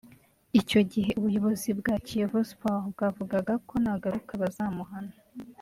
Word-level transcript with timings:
Icyo 0.59 0.79
gihe 0.91 1.09
ubuyobozi 1.19 1.69
bwa 1.79 1.95
Kiyovu 2.05 2.39
Sport 2.49 2.83
bwavugaga 2.93 3.53
ko 3.67 3.73
nagaruka 3.83 4.31
bazamuhana 4.41 5.13